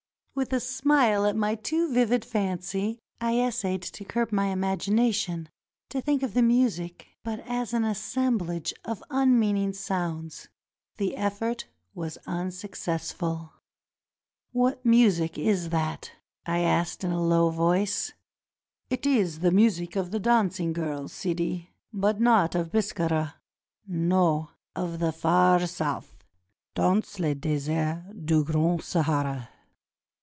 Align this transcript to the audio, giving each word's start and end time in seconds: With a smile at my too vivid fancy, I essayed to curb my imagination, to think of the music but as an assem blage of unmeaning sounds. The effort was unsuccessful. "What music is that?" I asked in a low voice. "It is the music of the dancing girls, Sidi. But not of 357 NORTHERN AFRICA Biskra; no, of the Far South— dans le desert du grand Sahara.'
With 0.33 0.53
a 0.53 0.61
smile 0.61 1.25
at 1.25 1.35
my 1.35 1.55
too 1.55 1.93
vivid 1.93 2.23
fancy, 2.23 2.97
I 3.19 3.37
essayed 3.41 3.81
to 3.83 4.05
curb 4.05 4.31
my 4.31 4.45
imagination, 4.47 5.49
to 5.89 6.01
think 6.01 6.23
of 6.23 6.33
the 6.33 6.41
music 6.41 7.05
but 7.21 7.41
as 7.41 7.73
an 7.73 7.83
assem 7.83 8.39
blage 8.39 8.71
of 8.85 9.03
unmeaning 9.11 9.73
sounds. 9.73 10.47
The 10.97 11.17
effort 11.17 11.67
was 11.93 12.17
unsuccessful. 12.25 13.53
"What 14.53 14.83
music 14.85 15.37
is 15.37 15.69
that?" 15.69 16.11
I 16.45 16.59
asked 16.61 17.03
in 17.03 17.11
a 17.11 17.21
low 17.21 17.49
voice. 17.49 18.13
"It 18.89 19.05
is 19.05 19.39
the 19.39 19.51
music 19.51 19.97
of 19.97 20.11
the 20.11 20.19
dancing 20.19 20.71
girls, 20.71 21.11
Sidi. 21.11 21.71
But 21.91 22.21
not 22.21 22.55
of 22.55 22.71
357 22.71 23.33
NORTHERN 23.85 23.85
AFRICA 23.85 23.85
Biskra; 23.85 23.85
no, 24.07 24.49
of 24.81 24.99
the 24.99 25.11
Far 25.11 25.67
South— 25.67 26.23
dans 26.75 27.19
le 27.19 27.35
desert 27.35 28.01
du 28.25 28.45
grand 28.45 28.81
Sahara.' 28.81 29.49